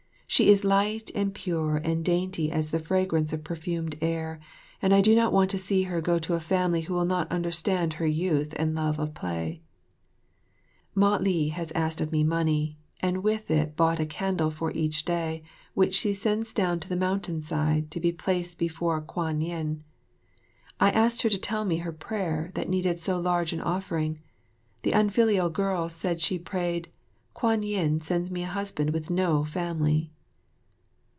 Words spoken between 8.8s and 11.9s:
of play. Mah li has